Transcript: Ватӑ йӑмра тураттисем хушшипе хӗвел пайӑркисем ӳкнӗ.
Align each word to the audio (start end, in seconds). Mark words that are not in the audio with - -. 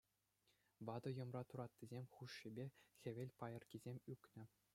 Ватӑ 0.85 1.09
йӑмра 1.17 1.41
тураттисем 1.47 2.05
хушшипе 2.13 2.65
хӗвел 2.99 3.29
пайӑркисем 3.39 3.97
ӳкнӗ. 4.13 4.43